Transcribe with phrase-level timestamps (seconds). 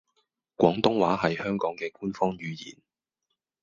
[0.57, 2.75] 廣東話係香港嘅官方語言